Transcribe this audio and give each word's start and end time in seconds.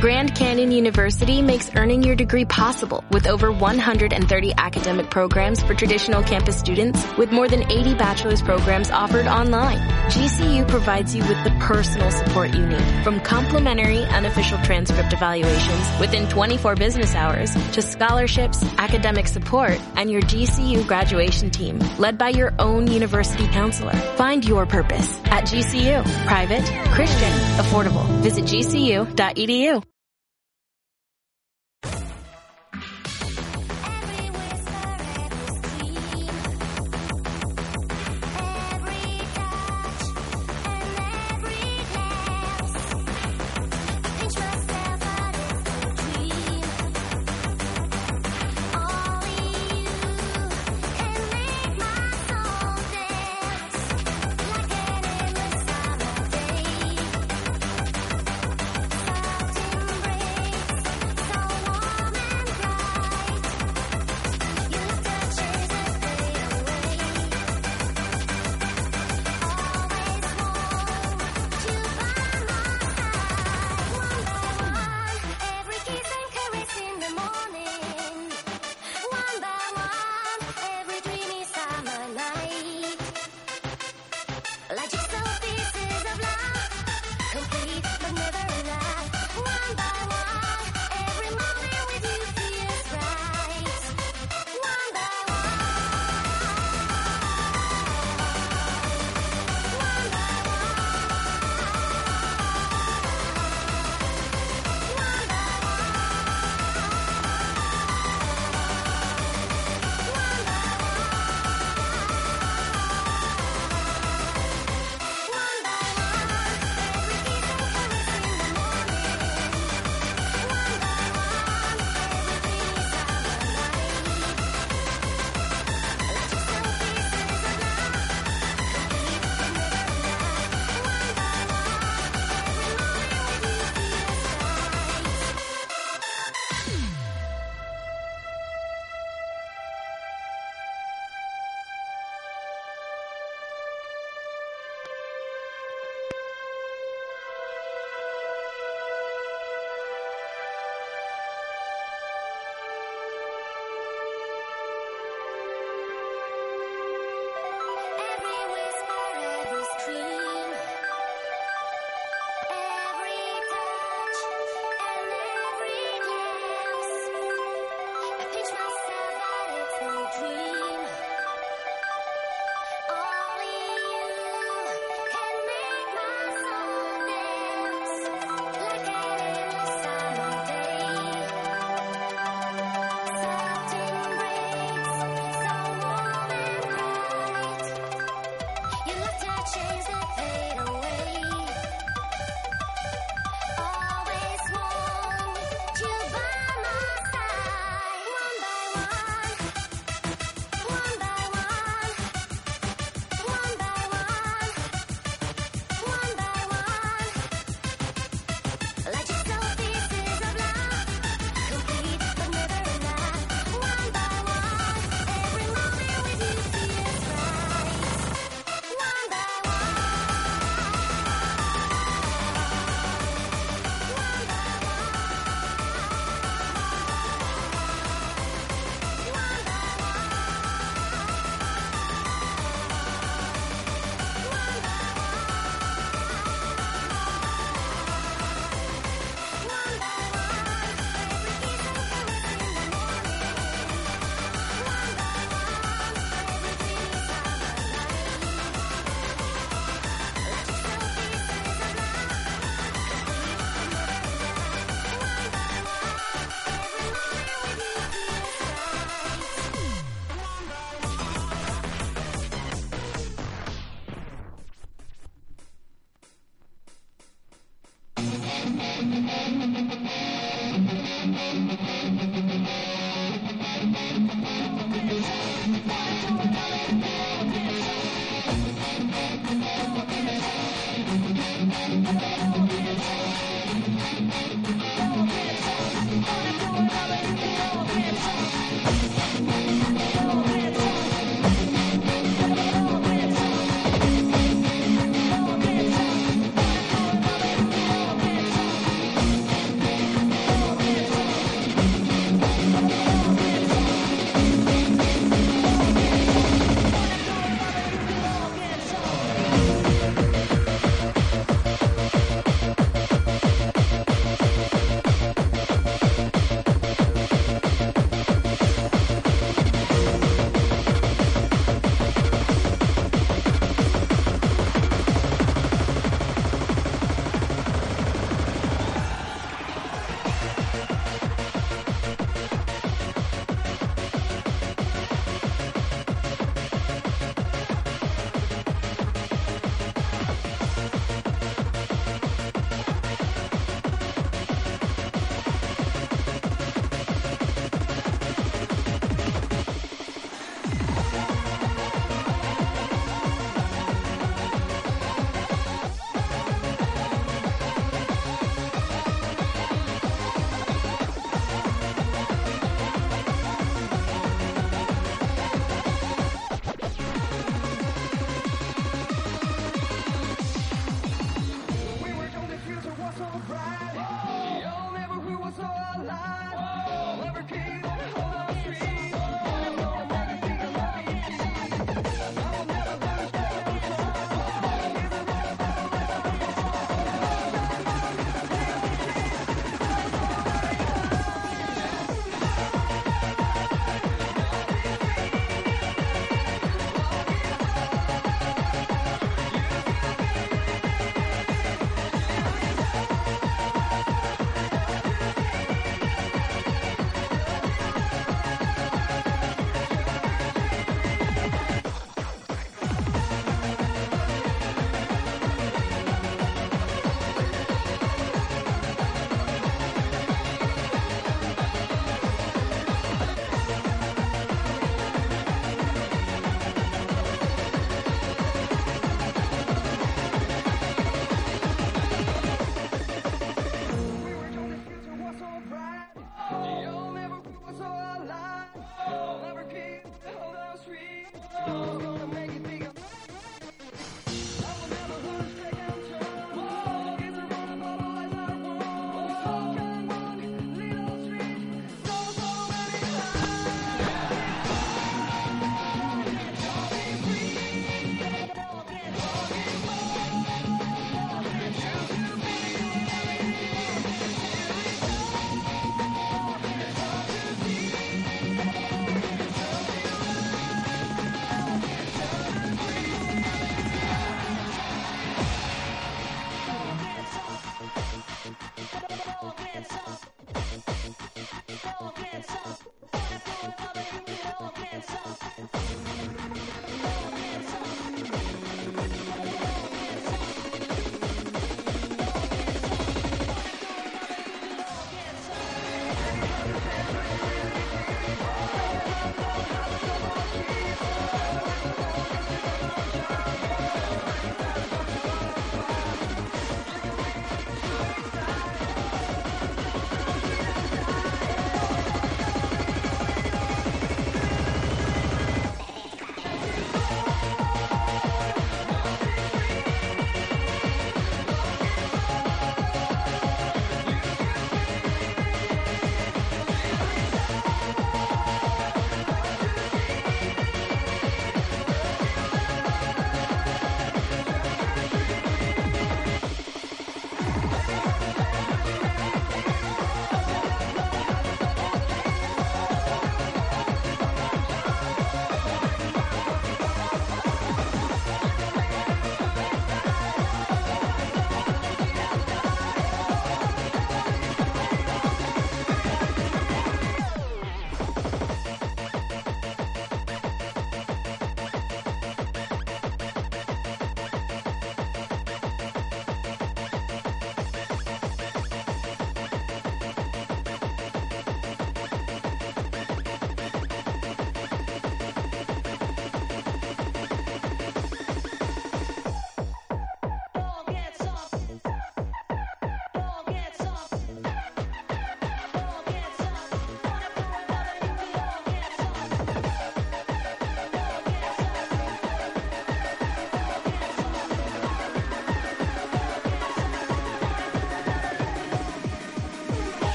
Grand 0.00 0.34
Canyon 0.34 0.72
University 0.72 1.40
makes 1.40 1.74
earning 1.74 2.02
your 2.02 2.14
degree 2.14 2.44
possible 2.44 3.02
with 3.10 3.26
over 3.26 3.50
130 3.50 4.52
academic 4.58 5.10
programs 5.10 5.62
for 5.62 5.72
traditional 5.72 6.22
campus 6.22 6.58
students 6.58 7.02
with 7.16 7.32
more 7.32 7.48
than 7.48 7.62
80 7.72 7.94
bachelor's 7.94 8.42
programs 8.42 8.90
offered 8.90 9.26
online. 9.26 9.78
GCU 10.10 10.68
provides 10.68 11.16
you 11.16 11.22
with 11.22 11.42
the 11.44 11.50
personal 11.60 12.10
support 12.10 12.52
you 12.54 12.66
need 12.66 13.04
from 13.04 13.20
complimentary 13.20 14.04
unofficial 14.04 14.58
transcript 14.58 15.14
evaluations 15.14 15.98
within 15.98 16.28
24 16.28 16.76
business 16.76 17.14
hours 17.14 17.54
to 17.72 17.80
scholarships, 17.80 18.62
academic 18.76 19.26
support, 19.26 19.80
and 19.96 20.10
your 20.10 20.20
GCU 20.20 20.86
graduation 20.86 21.50
team 21.50 21.78
led 21.98 22.18
by 22.18 22.28
your 22.28 22.52
own 22.58 22.86
university 22.86 23.46
counselor. 23.48 23.94
Find 24.16 24.44
your 24.44 24.66
purpose 24.66 25.18
at 25.24 25.44
GCU. 25.44 26.04
Private, 26.26 26.64
Christian, 26.92 27.32
affordable. 27.56 28.06
Visit 28.20 28.44
gcu.edu. 28.44 29.85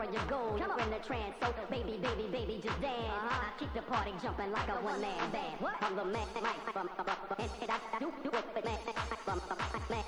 or 0.00 0.04
car 0.04 0.08
or 0.08 0.58
your. 0.58 0.58
You're 0.58 0.80
in 0.80 0.90
the 0.90 0.98
trance, 1.06 1.34
so 1.40 1.54
baby, 1.70 1.98
baby, 1.98 2.28
baby, 2.30 2.60
just 2.62 2.80
dance. 2.80 2.96
I 2.96 3.50
keep 3.58 3.72
the 3.74 3.82
party 3.82 4.12
jumping 4.22 4.52
like 4.52 4.68
a 4.68 4.72
one 4.82 5.00
man 5.00 5.30
band. 5.30 5.60
What? 5.60 5.74
I'm 5.80 5.96
the 5.96 6.04
man, 6.04 6.26
right 6.42 6.54
from 6.72 6.88
and, 7.38 7.50
and 7.60 7.70
I 7.70 7.98
do 7.98 8.12
do 8.22 8.30
it, 8.30 8.44
but 8.54 8.64
man, 8.64 8.78
from 9.24 9.40
man, 9.90 10.04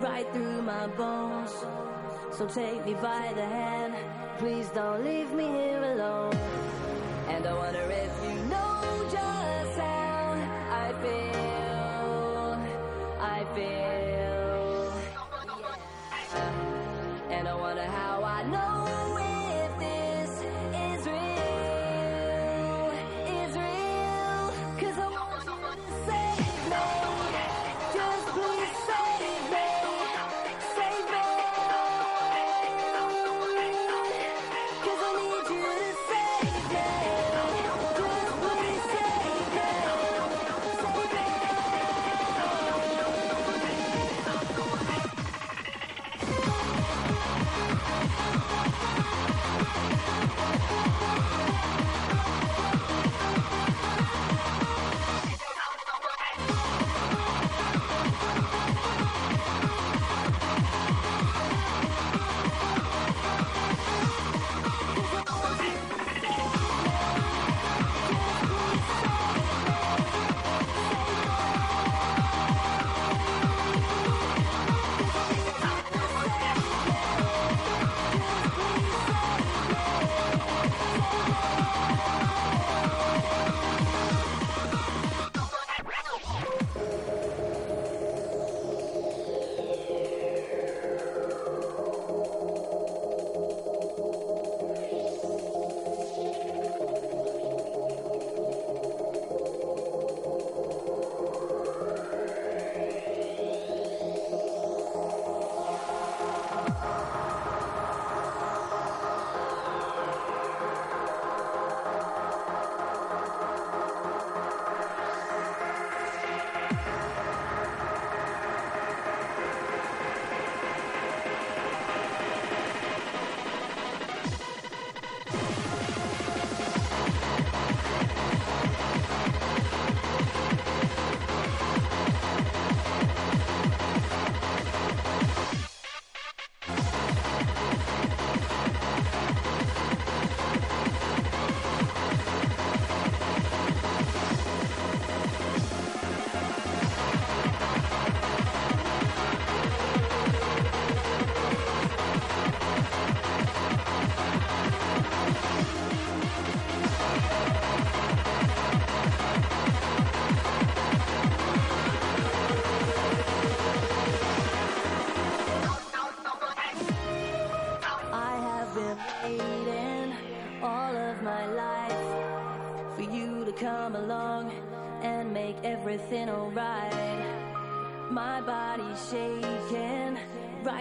right 0.00 0.30
through 0.32 0.62
my 0.62 0.86
bones. 0.88 1.52
So 2.32 2.46
take 2.46 2.84
me 2.84 2.94
by 2.94 3.32
the 3.34 3.44
hand, 3.44 3.94
please 4.38 4.68
don't 4.70 5.04
leave 5.04 5.32
me 5.32 5.44
here 5.44 5.82
alone. 5.82 6.34
And 7.28 7.46
I 7.46 7.54
wonder 7.54 7.80
if 7.80 8.12
you 8.24 8.34
know 8.46 9.08
just 9.10 9.78
how 9.78 10.34
I 10.70 10.92
feel. 11.02 12.58
I 13.20 13.44
feel. 13.54 14.92
And 17.30 17.48
I 17.48 17.54
wonder 17.54 17.84
how 17.84 18.24
I 18.24 18.42
know 18.44 19.16
if 19.18 19.33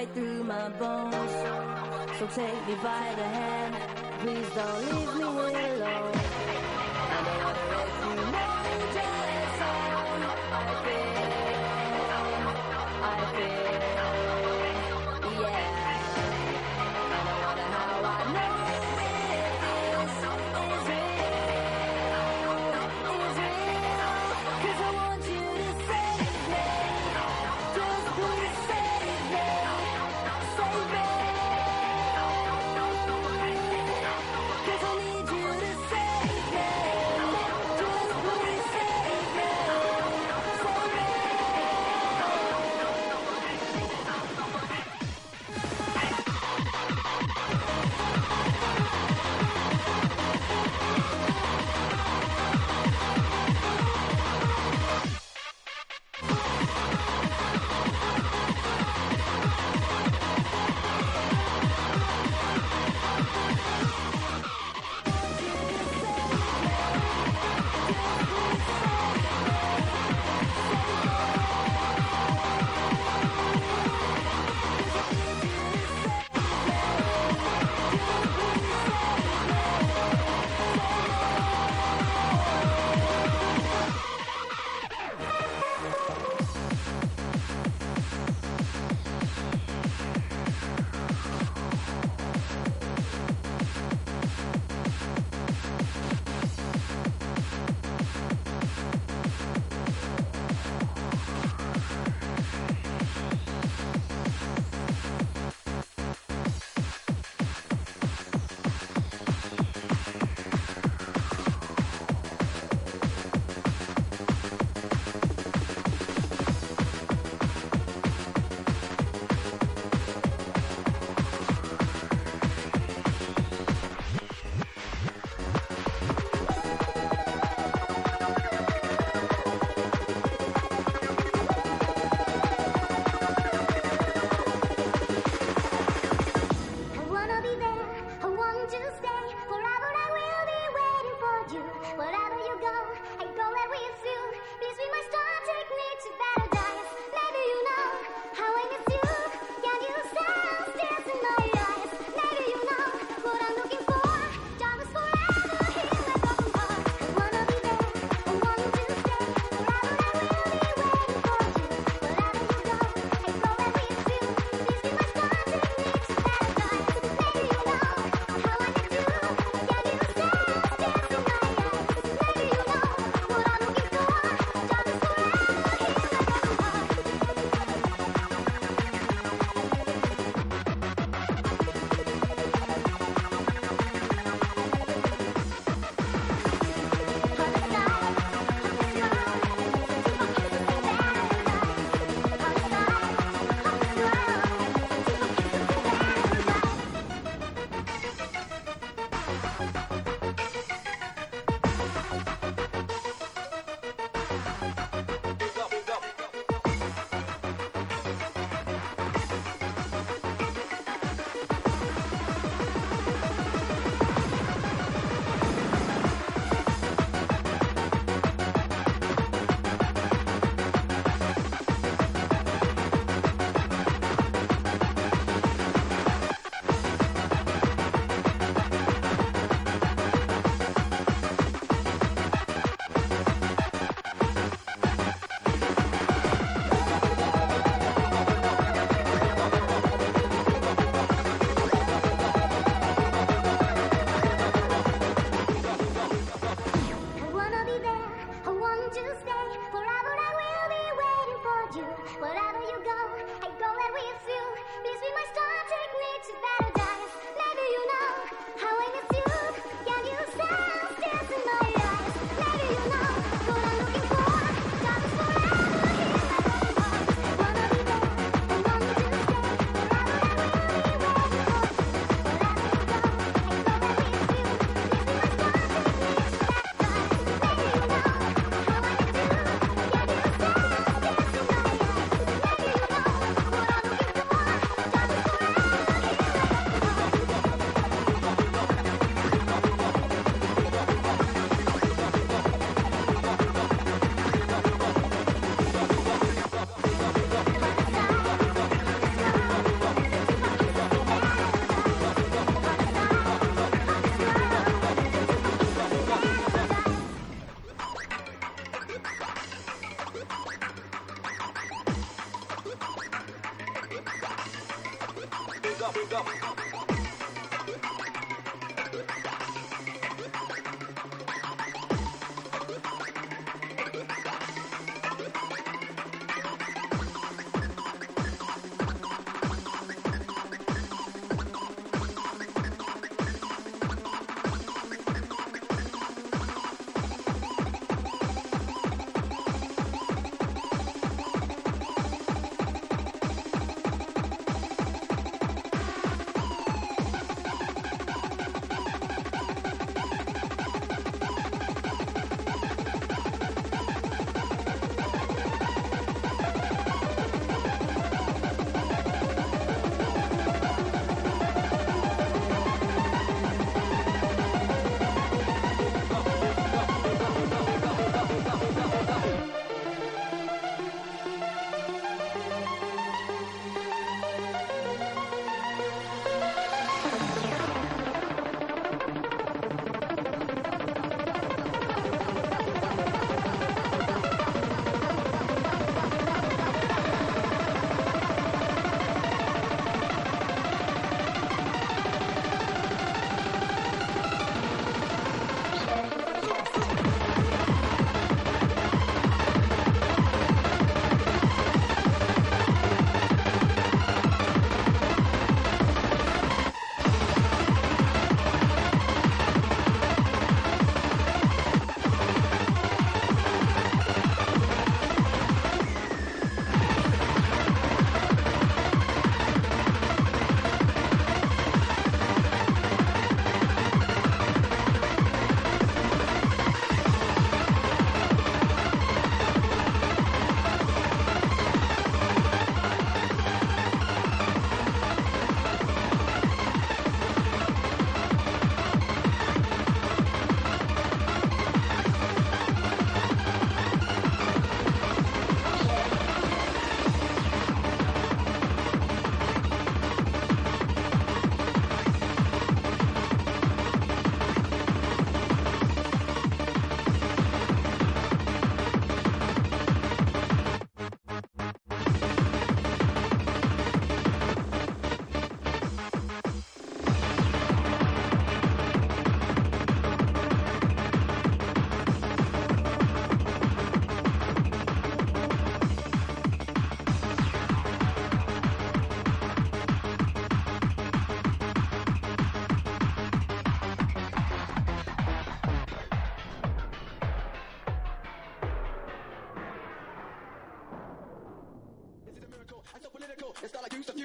right 0.03 0.13
through 0.13 0.43
my 0.43 0.69
bones. 0.69 1.31
So 2.19 2.27
take 2.27 2.67
me 2.67 2.75
by 2.75 3.13
the 3.15 3.23
hand, 3.23 3.75
please 4.19 4.49
don't 4.55 4.79
leave 4.85 5.15
me 5.15 5.23
alone. 5.23 6.11
I 7.05 7.23
know 7.25 7.53
just 8.33 8.52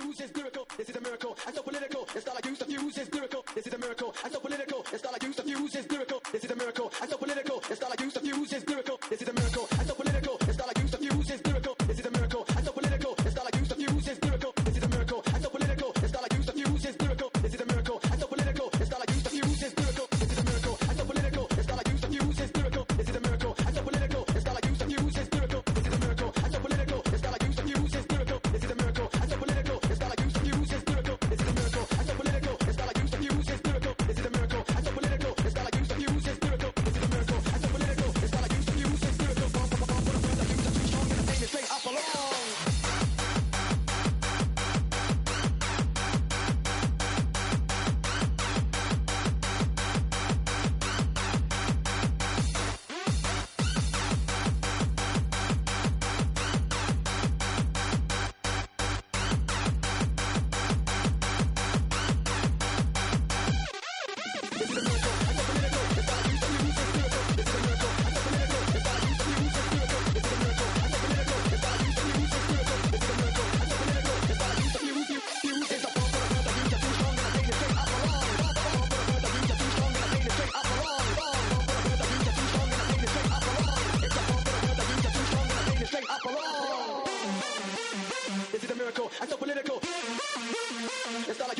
use 0.08 0.20
is 0.20 0.34
lyrical. 0.34 0.66
This 0.76 0.88
is 0.88 0.96
a 0.96 1.00
miracle. 1.00 1.36
And 1.46 1.54
so 1.54 1.62
political. 1.62 2.08
It's 2.14 2.26
not 2.26 2.34
like 2.34 2.46
use 2.46 2.58
the 2.58 2.64
fuse 2.64 2.98
is 2.98 3.12
lyrical. 3.12 3.44
This 3.54 3.66
is 3.66 3.74
a 3.74 3.78
miracle. 3.78 4.14
And 4.24 4.32
so 4.32 4.40
political. 4.40 4.86
It's 4.92 5.04
not 5.04 5.12
like 5.12 5.22
use 5.22 5.36
the 5.36 5.42
fuse 5.42 5.76
is 5.76 5.90
lyrical. 5.90 6.22
This 6.32 6.44
is 6.44 6.50
a 6.50 6.56
miracle. 6.56 6.92
And 7.00 7.10
so 7.10 7.16
political. 7.18 7.62
It's 7.70 7.80
not 7.80 7.90
like 7.90 8.00
use 8.00 8.14
the 8.14 8.20
fuse 8.20 8.52
is 8.54 8.66
lyrical. 8.66 9.00
This 9.10 9.22
is 9.22 9.28
a 9.28 9.32
miracle. 9.34 9.68
And 9.78 9.86
so 9.86 9.94
political. 9.94 10.47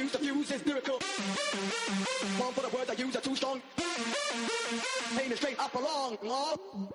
refuse 0.09 0.46
to 0.46 0.50
fuse 0.50 0.61
is 0.61 0.66
lyrical. 0.66 0.98
One 2.38 2.52
for 2.52 2.62
the 2.62 2.76
word 2.76 2.90
I 2.90 2.94
use 2.94 3.16
are 3.16 3.20
too 3.20 3.36
strong. 3.36 3.61
Pain 5.16 5.32
is 5.32 5.38
straight 5.38 5.59
up 5.59 5.74
along. 5.74 6.18
Oh. 6.24 6.88